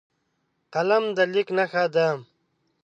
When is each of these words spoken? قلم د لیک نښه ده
قلم 0.73 1.03
د 1.17 1.19
لیک 1.33 1.47
نښه 1.57 1.83
ده 1.93 2.07